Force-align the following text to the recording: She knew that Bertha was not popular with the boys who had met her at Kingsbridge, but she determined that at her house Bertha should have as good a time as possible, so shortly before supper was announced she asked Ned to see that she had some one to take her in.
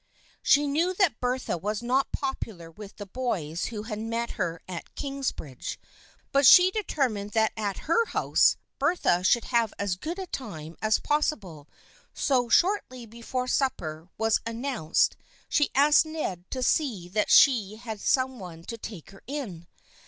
She 0.41 0.65
knew 0.65 0.95
that 0.95 1.19
Bertha 1.19 1.59
was 1.59 1.83
not 1.83 2.11
popular 2.11 2.71
with 2.71 2.95
the 2.95 3.05
boys 3.05 3.65
who 3.65 3.83
had 3.83 3.99
met 3.99 4.31
her 4.31 4.59
at 4.67 4.95
Kingsbridge, 4.95 5.79
but 6.31 6.43
she 6.43 6.71
determined 6.71 7.33
that 7.33 7.51
at 7.55 7.85
her 7.85 8.03
house 8.07 8.57
Bertha 8.79 9.23
should 9.23 9.43
have 9.53 9.75
as 9.77 9.95
good 9.95 10.17
a 10.17 10.25
time 10.25 10.75
as 10.81 10.97
possible, 10.97 11.69
so 12.15 12.49
shortly 12.49 13.05
before 13.05 13.47
supper 13.47 14.07
was 14.17 14.39
announced 14.43 15.17
she 15.47 15.69
asked 15.75 16.07
Ned 16.07 16.49
to 16.49 16.63
see 16.63 17.07
that 17.09 17.29
she 17.29 17.75
had 17.75 18.01
some 18.01 18.39
one 18.39 18.63
to 18.63 18.79
take 18.79 19.11
her 19.11 19.21
in. 19.27 19.67